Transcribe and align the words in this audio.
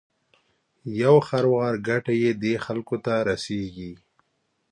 یو 1.01 1.15
خروار 1.27 1.73
ګټه 1.87 2.13
یې 2.21 2.31
دې 2.41 2.53
خلکو 2.65 2.95
ته 3.05 3.13
رسېږي. 3.29 3.93